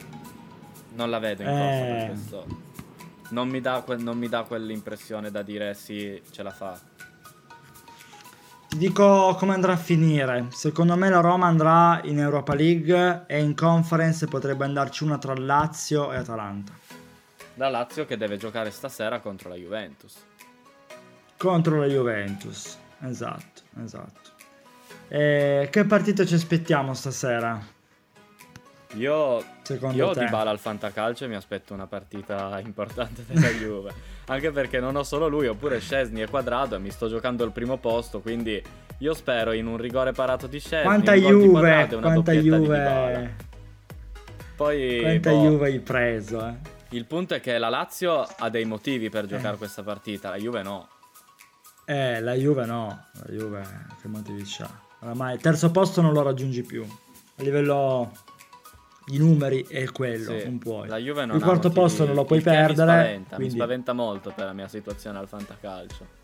non 0.96 1.10
la 1.10 1.20
vedo 1.20 1.44
in 1.44 1.50
corsa 1.50 1.86
Eh. 1.86 1.86
per 1.98 2.06
questo. 2.08 2.46
Non 3.32 3.48
mi, 3.48 3.62
dà 3.62 3.84
non 4.00 4.18
mi 4.18 4.28
dà 4.28 4.42
quell'impressione 4.44 5.30
da 5.30 5.44
dire 5.44 5.74
sì, 5.76 6.20
ce 6.32 6.42
la 6.42 6.50
fa. 6.52 6.80
Dico 8.80 9.36
come 9.38 9.56
andrà 9.56 9.74
a 9.74 9.76
finire. 9.76 10.46
Secondo 10.52 10.96
me 10.96 11.10
la 11.10 11.20
Roma 11.20 11.48
andrà 11.48 12.00
in 12.06 12.18
Europa 12.18 12.56
League 12.56 13.26
e 13.28 13.42
in 13.42 13.54
conference 13.54 14.26
potrebbe 14.26 14.64
andarci 14.64 15.04
una 15.04 15.18
tra 15.18 15.36
Lazio 15.36 16.14
e 16.14 16.16
Atalanta. 16.16 16.72
La 17.56 17.68
Lazio 17.68 18.06
che 18.06 18.16
deve 18.16 18.38
giocare 18.38 18.72
stasera 18.72 19.20
contro 19.20 19.50
la 19.50 19.56
Juventus. 19.56 20.16
Contro 21.36 21.78
la 21.82 21.88
Juventus. 21.88 22.78
Esatto, 23.02 23.64
esatto. 23.84 24.30
E 25.10 25.68
che 25.70 25.84
partita 25.84 26.26
ci 26.26 26.36
aspettiamo 26.36 26.94
stasera? 26.94 27.62
Io, 28.94 29.44
Secondo 29.74 29.96
io 29.96 30.14
te? 30.14 30.22
di 30.22 30.32
bala 30.32 30.50
al 30.50 30.58
fantacalcio 30.58 31.28
mi 31.28 31.36
aspetto 31.36 31.76
una 31.76 31.86
partita 31.86 32.60
importante 32.64 33.24
della 33.28 33.50
Juve. 33.54 33.94
Anche 34.26 34.50
perché 34.50 34.80
non 34.80 34.96
ho 34.96 35.04
solo 35.04 35.28
lui, 35.28 35.46
ho 35.46 35.54
pure 35.54 35.80
Scesni 35.80 36.24
e 36.24 36.28
Quadrado 36.28 36.76
e 36.76 36.80
mi 36.80 36.90
sto 36.90 37.08
giocando 37.08 37.44
il 37.44 37.52
primo 37.52 37.78
posto, 37.78 38.20
quindi 38.20 38.60
io 38.98 39.14
spero 39.14 39.52
in 39.52 39.68
un 39.68 39.78
rigore 39.78 40.12
parato 40.12 40.48
di 40.48 40.60
Scesni, 40.60 40.86
Quanta 40.86 41.12
un 41.12 41.18
Juve, 41.20 41.50
Quadrado 41.52 41.94
e 41.94 41.98
una 41.98 42.14
quanta 42.14 42.32
Juve. 42.32 43.36
Poi 44.56 45.02
quanta 45.02 45.30
boh, 45.30 45.42
Juve 45.44 45.66
hai 45.68 45.80
preso, 45.80 46.48
eh? 46.48 46.54
il 46.90 47.06
punto 47.06 47.36
è 47.36 47.40
che 47.40 47.56
la 47.60 47.70
Lazio 47.70 48.22
ha 48.22 48.50
dei 48.50 48.66
motivi 48.66 49.10
per 49.10 49.28
giocare 49.28 49.58
questa 49.58 49.84
partita, 49.84 50.32
la 50.32 50.38
Juve 50.38 50.64
no. 50.64 50.88
Eh, 51.86 52.20
la 52.22 52.34
Juve 52.34 52.66
no, 52.66 53.06
la 53.14 53.32
Juve 53.32 53.62
che 54.02 54.08
motivi 54.08 54.42
c'ha? 54.44 54.68
Oramai 55.02 55.36
il 55.36 55.42
terzo 55.42 55.70
posto 55.70 56.02
non 56.02 56.12
lo 56.12 56.24
raggiungi 56.24 56.64
più. 56.64 56.84
A 56.84 57.44
livello 57.44 58.12
di 59.10 59.18
numeri 59.18 59.66
è 59.68 59.86
quello, 59.92 60.38
Sì, 60.38 60.46
non 60.46 60.60
puoi. 60.60 60.88
La 60.88 60.98
Juve 60.98 61.26
non 61.26 61.38
il 61.38 61.42
quarto 61.44 61.70
posto 61.72 62.06
non 62.06 62.14
lo 62.16 62.26
puoi 62.26 62.42
che 62.44 62.50
Mi 62.52 62.56
perdere. 62.56 62.92
spaventa, 62.92 63.36
quindi- 63.36 63.54
mi 63.56 63.60
spaventa 63.60 63.94
molto 63.94 64.32
per 64.36 64.46
la 64.46 64.54
mia 64.54 64.68
situazione 64.68 65.18
al 65.18 65.28
fantacalcio. 65.28 66.18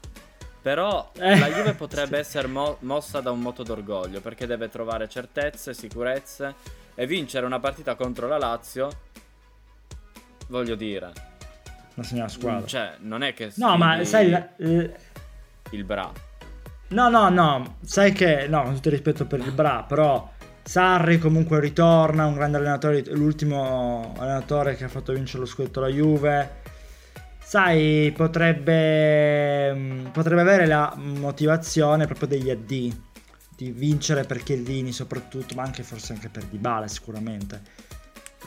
Però 0.62 1.12
Eh, 1.18 1.38
la 1.40 1.48
Juve 1.50 1.74
potrebbe 1.74 2.16
sì. 2.22 2.22
essere 2.22 2.48
mo- 2.48 2.78
mossa 2.82 3.22
da 3.22 3.32
un 3.32 3.40
moto 3.40 3.64
d'orgoglio 3.64 4.22
perché 4.22 4.46
deve 4.46 4.70
trovare 4.70 5.08
certezze, 5.10 5.74
sicurezze 5.74 6.54
e 6.96 7.06
vincere 7.08 7.46
una 7.46 7.60
partita 7.60 7.96
contro 7.96 8.28
la 8.28 8.38
Lazio. 8.38 8.90
Voglio 10.48 10.76
dire, 10.76 11.12
La 11.96 12.04
signora 12.04 12.28
squadra. 12.28 12.66
cioè, 12.68 12.96
non 13.00 13.24
è 13.24 13.34
che 13.34 13.52
no, 13.56 13.78
ma 13.78 14.04
sai, 14.04 14.30
la- 14.30 14.56
eh, 14.58 14.94
il 15.72 15.84
Bra. 15.84 16.12
no, 16.90 17.10
no, 17.10 17.30
no, 17.30 17.78
sai 17.84 18.12
che, 18.12 18.48
no, 18.48 18.64
con 18.64 18.76
tutto 18.76 18.88
il 18.90 18.94
rispetto 18.94 19.26
per 19.26 19.40
il 19.40 19.52
Bra, 19.52 19.84
però 19.88 20.32
Sarri 20.68 21.20
comunque 21.20 21.60
ritorna, 21.60 22.26
un 22.26 22.34
grande 22.34 22.58
allenatore, 22.58 23.04
l'ultimo 23.12 24.16
allenatore 24.18 24.76
che 24.76 24.86
ha 24.86 24.88
fatto 24.88 25.14
vincere 25.14 25.42
lo 25.42 25.46
scudetto 25.46 25.80
alla 25.80 25.90
Juve. 25.90 26.64
Sai, 27.38 28.12
potrebbe, 28.18 29.72
mm, 29.72 30.06
potrebbe 30.08 30.42
avere 30.42 30.66
la 30.66 30.92
motivazione 30.98 32.08
proprio 32.08 32.28
degli 32.28 32.50
AD 32.50 32.68
di 33.56 33.72
vincere 33.72 34.24
per 34.24 34.42
Chiellini 34.42 34.92
soprattutto, 34.92 35.54
ma 35.54 35.62
anche 35.62 35.84
forse 35.84 36.14
anche 36.14 36.30
per 36.30 36.46
Dybala 36.46 36.88
sicuramente. 36.88 37.62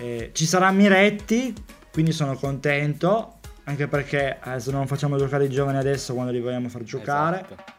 Eh, 0.01 0.31
ci 0.35 0.45
sarà 0.45 0.73
Miretti, 0.73 1.55
quindi 1.93 2.11
sono 2.11 2.35
contento, 2.35 3.39
anche 3.65 3.87
perché 3.87 4.41
eh, 4.45 4.59
se 4.59 4.73
non 4.73 4.89
facciamo 4.89 5.17
giocare 5.19 5.45
i 5.45 5.51
giovani 5.51 5.79
adesso 5.79 6.15
quando 6.15 6.33
li 6.33 6.41
vogliamo 6.41 6.69
far 6.69 6.83
giocare. 6.83 7.45
Esatto. 7.45 7.77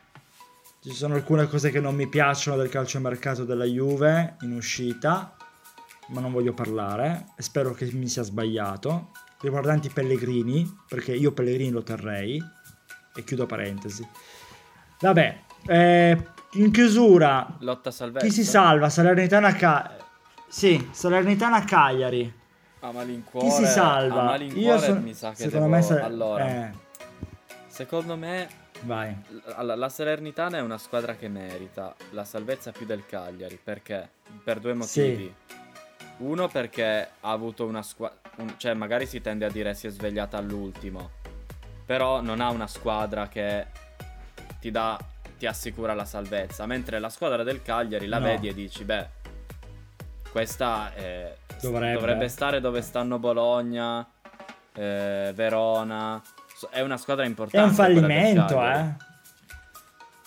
Ci 0.81 0.91
sono 0.93 1.15
alcune 1.15 1.47
cose 1.47 1.71
che 1.71 1.79
non 1.81 1.93
mi 1.95 2.07
piacciono 2.07 2.55
del 2.57 2.69
calciomercato 2.69 3.43
della 3.43 3.65
Juve 3.65 4.37
in 4.41 4.53
uscita, 4.53 5.35
ma 6.07 6.21
non 6.21 6.31
voglio 6.31 6.53
parlare 6.53 7.25
e 7.37 7.41
spero 7.41 7.73
che 7.73 7.89
mi 7.93 8.07
sia 8.07 8.23
sbagliato. 8.23 9.11
Riguardanti 9.41 9.89
Pellegrini, 9.89 10.69
perché 10.87 11.13
io 11.13 11.31
Pellegrini 11.33 11.71
lo 11.71 11.83
terrei. 11.83 12.41
E 13.13 13.23
chiudo 13.25 13.45
parentesi. 13.45 14.07
Vabbè, 15.01 15.39
eh, 15.67 16.25
in 16.53 16.71
chiusura, 16.71 17.57
Lotta 17.59 17.91
salvezza. 17.91 18.25
chi 18.25 18.31
si 18.31 18.43
salva? 18.45 18.89
Salernitana 18.89 19.53
Ca- 19.53 19.97
Sì, 20.47 20.87
Salernitana 20.91 21.63
Cagliari. 21.65 22.33
A 22.81 22.91
malincuore. 22.93 23.47
Chi 23.47 23.53
si 23.53 23.65
salva? 23.65 24.21
A 24.21 24.25
malincuore 24.25 24.79
son- 24.79 25.03
mi 25.03 25.13
sa 25.13 25.31
che 25.31 25.35
secondo 25.43 25.65
devo... 25.65 25.75
me 25.75 25.81
sa- 25.81 26.03
Allora, 26.03 26.47
eh, 26.47 26.71
secondo 27.67 28.15
me 28.15 28.47
vai. 28.83 29.15
La, 29.57 29.75
la 29.75 29.89
Salernitana 29.89 30.57
è 30.57 30.61
una 30.61 30.77
squadra 30.77 31.15
che 31.15 31.27
merita 31.27 31.95
la 32.11 32.23
salvezza 32.23 32.71
più 32.71 32.85
del 32.85 33.05
Cagliari 33.05 33.59
perché? 33.61 34.09
Per 34.43 34.59
due 34.59 34.73
motivi. 34.73 35.33
Uno 36.17 36.47
perché 36.49 37.09
ha 37.21 37.31
avuto 37.31 37.65
una 37.65 37.81
squadra, 37.81 38.17
cioè 38.57 38.73
magari 38.73 39.05
si 39.05 39.21
tende 39.21 39.45
a 39.45 39.49
dire 39.49 39.73
si 39.73 39.87
è 39.87 39.89
svegliata 39.89 40.37
all'ultimo, 40.37 41.11
però 41.85 42.19
non 42.21 42.41
ha 42.41 42.49
una 42.49 42.67
squadra 42.67 43.29
che 43.29 43.67
ti 44.59 44.69
dà, 44.69 44.99
ti 45.37 45.45
assicura 45.45 45.93
la 45.93 46.03
salvezza, 46.03 46.65
mentre 46.65 46.99
la 46.99 47.07
squadra 47.09 47.43
del 47.43 47.61
Cagliari 47.61 48.05
la 48.07 48.19
No. 48.19 48.25
vedi 48.25 48.49
e 48.49 48.53
dici 48.53 48.83
beh, 48.83 49.07
questa 50.31 50.93
è- 50.93 51.35
Dovrebbe. 51.61 51.93
dovrebbe 51.93 52.27
stare 52.27 52.59
dove 52.59 52.81
stanno 52.81 53.17
Bologna, 53.17 54.05
eh, 54.73 55.31
Verona, 55.33 56.21
è 56.69 56.81
una 56.81 56.97
squadra 56.97 57.23
È 57.23 57.27
importante. 57.27 57.69
un 57.69 57.75
quella 57.75 57.89
del 57.89 58.01
fallimento, 58.03 58.63
eh. 58.65 59.07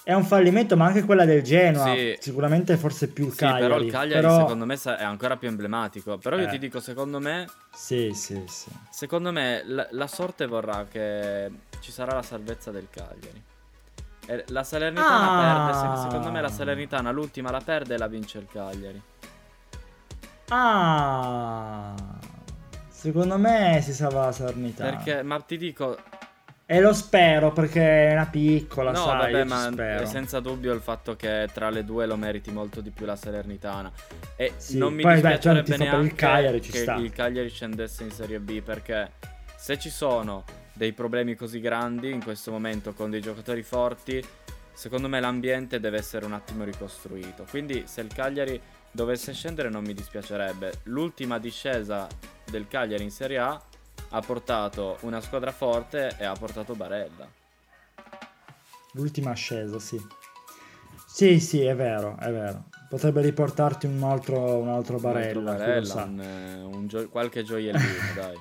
È 0.05 0.12
un 0.15 0.25
fallimento, 0.25 0.77
ma 0.77 0.87
anche 0.87 1.05
quella 1.05 1.25
del 1.25 1.43
Genoa. 1.43 1.95
Sì. 1.95 2.17
Sicuramente 2.19 2.77
forse 2.77 3.09
più 3.09 3.27
il 3.27 3.33
Sì, 3.33 3.39
Cagliari. 3.39 3.61
però 3.62 3.79
il 3.79 3.91
Cagliari 3.91 4.21
però- 4.27 4.39
secondo 4.39 4.65
me 4.67 4.75
è 4.75 5.03
ancora 5.05 5.37
più 5.37 5.47
emblematico. 5.47 6.19
Però 6.19 6.37
io 6.39 6.47
Eh. 6.47 6.51
ti 6.51 6.59
dico, 6.59 6.81
secondo 6.81 7.21
me, 7.21 7.47
Sì, 7.73 8.11
sì, 8.12 8.43
sì. 8.49 8.69
secondo 8.91 9.31
me 9.31 9.62
la, 9.65 9.87
la 9.93 10.07
sorte 10.09 10.47
vorrà 10.47 10.87
che 10.91 11.51
ci 11.79 11.93
sarà 11.93 12.15
la 12.15 12.23
salvezza 12.23 12.73
del 12.73 12.89
Cagliari. 12.91 13.43
E 14.27 14.45
la 14.49 14.65
Salernitana 14.65 15.31
Ah. 15.31 15.71
perde, 15.73 15.97
se- 15.97 16.03
secondo 16.03 16.31
me 16.33 16.41
la 16.41 16.49
Salernitana 16.49 17.11
l'ultima 17.12 17.51
la 17.53 17.61
perde 17.61 17.95
e 17.95 17.99
la 17.99 18.07
vince 18.09 18.39
il 18.39 18.47
Cagliari. 18.51 19.01
Ah, 20.49 21.95
secondo 22.89 23.39
me 23.39 23.81
si 23.83 23.93
salva 23.93 24.27
la 24.27 24.33
Salernitana. 24.33 24.91
Perché, 24.97 25.23
ma 25.23 25.41
ti 25.41 25.57
dico, 25.57 25.97
E 26.64 26.81
lo 26.81 26.92
spero 26.92 27.52
perché 27.52 28.09
è 28.09 28.12
una 28.12 28.26
piccola, 28.26 28.92
no, 28.92 29.04
sai, 29.04 29.33
vabbè, 29.33 29.45
ma 29.45 29.69
spero. 29.73 30.07
senza 30.07 30.40
dubbio 30.40 30.73
il 30.73 30.81
fatto 30.81 31.16
che 31.16 31.49
tra 31.52 31.69
le 31.71 31.85
due 31.85 32.07
lo 32.07 32.16
meriti 32.16 32.50
molto 32.50 32.81
di 32.81 32.90
più 32.90 33.04
la 33.04 33.16
Salernitana. 33.16 33.92
E 34.37 34.54
sì, 34.57 34.78
non 34.78 34.95
mi 34.95 35.02
poi, 35.02 35.14
dispiacerebbe 35.14 35.76
beh, 35.76 35.85
neanche 35.85 36.07
il 36.07 36.14
Cagliari, 36.14 36.61
che 36.61 36.78
sta. 36.78 36.95
il 36.95 37.12
Cagliari 37.12 37.50
scendesse 37.50 38.04
in 38.04 38.11
Serie 38.11 38.38
B 38.38 38.62
perché 38.62 39.11
se 39.57 39.78
ci 39.78 39.90
sono 39.90 40.45
dei 40.73 40.92
problemi 40.92 41.35
così 41.35 41.61
grandi 41.61 42.11
in 42.11 42.23
questo 42.23 42.50
momento 42.50 42.95
con 42.95 43.11
dei 43.11 43.21
giocatori 43.21 43.62
forti, 43.62 44.25
secondo 44.73 45.09
me 45.09 45.21
l'ambiente 45.21 45.78
deve 45.78 45.99
essere 45.99 46.25
un 46.25 46.33
attimo 46.33 46.64
ricostruito. 46.64 47.45
Quindi 47.50 47.85
se 47.87 48.00
il 48.00 48.12
Cagliari 48.12 48.59
dovesse 48.90 49.35
scendere 49.35 49.69
non 49.69 49.85
mi 49.85 49.92
dispiacerebbe. 49.92 50.73
L'ultima 50.85 51.38
discesa 51.38 52.07
del 52.50 52.66
Cagliari 52.69 53.02
in 53.02 53.11
Serie 53.11 53.38
A 53.38 53.62
ha 54.14 54.21
portato 54.21 54.99
una 55.00 55.21
squadra 55.21 55.52
forte 55.52 56.16
e 56.19 56.25
ha 56.25 56.35
portato 56.35 56.75
Barella. 56.75 57.26
L'ultima 58.92 59.31
ascesa, 59.31 59.78
sì. 59.78 60.00
Sì, 61.07 61.40
sì, 61.40 61.62
è 61.62 61.75
vero, 61.75 62.16
è 62.19 62.31
vero. 62.31 62.64
Potrebbe 62.88 63.23
riportarti 63.23 63.87
un 63.87 64.02
altro, 64.02 64.59
un 64.59 64.69
altro 64.69 64.99
Barella. 64.99 65.40
Un 65.40 65.49
altro 65.49 65.64
Barella 65.64 66.04
un, 66.04 66.71
un 66.75 66.87
gio- 66.88 67.09
qualche 67.09 67.42
gioiellino, 67.42 68.12
dai. 68.14 68.37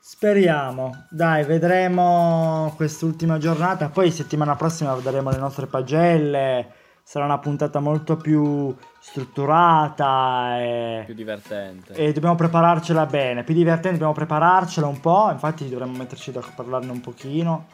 Speriamo, 0.00 1.06
dai, 1.10 1.44
vedremo 1.44 2.72
quest'ultima 2.76 3.38
giornata. 3.38 3.88
Poi 3.88 4.10
settimana 4.10 4.56
prossima 4.56 4.94
daremo 4.94 5.30
le 5.30 5.38
nostre 5.38 5.66
pagelle. 5.66 6.72
Sarà 7.04 7.24
una 7.24 7.38
puntata 7.38 7.80
molto 7.80 8.16
più 8.16 8.74
strutturata 8.98 10.60
e 10.60 11.02
più 11.04 11.14
divertente. 11.14 11.92
E 11.94 12.12
dobbiamo 12.12 12.36
prepararcela 12.36 13.06
bene. 13.06 13.42
Più 13.44 13.54
divertente, 13.54 13.92
dobbiamo 13.92 14.12
prepararcela 14.12 14.86
un 14.86 15.00
po'. 15.00 15.28
Infatti, 15.30 15.68
dovremmo 15.68 15.96
metterci 15.96 16.32
da 16.32 16.42
parlarne 16.54 16.90
un 16.90 17.00
pochino. 17.00 17.66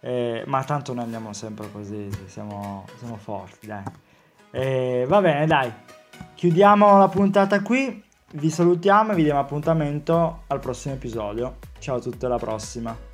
Eh, 0.00 0.44
ma 0.46 0.64
tanto 0.64 0.94
noi 0.94 1.04
andiamo 1.04 1.32
sempre 1.32 1.70
così. 1.70 2.08
Siamo, 2.26 2.86
siamo 2.98 3.16
forti, 3.16 3.66
dai. 3.66 3.82
Eh, 4.50 5.04
va 5.08 5.20
bene, 5.20 5.46
dai. 5.46 5.72
Chiudiamo 6.34 6.98
la 6.98 7.08
puntata 7.08 7.60
qui. 7.62 8.02
Vi 8.32 8.48
salutiamo 8.48 9.12
e 9.12 9.14
vi 9.16 9.24
diamo 9.24 9.40
appuntamento 9.40 10.44
al 10.46 10.60
prossimo 10.60 10.94
episodio. 10.94 11.56
Ciao 11.80 11.96
a 11.96 12.00
tutti, 12.00 12.24
alla 12.24 12.38
prossima. 12.38 13.08